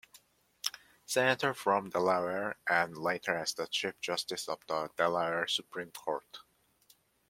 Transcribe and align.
Senator 1.05 1.53
from 1.53 1.91
Delaware, 1.91 2.57
and 2.67 2.97
later 2.97 3.37
as 3.37 3.53
the 3.53 3.67
Chief 3.67 3.99
Justice 4.01 4.49
of 4.49 4.57
the 4.65 4.89
Delaware 4.97 5.45
Supreme 5.45 5.91
Court. 5.91 6.39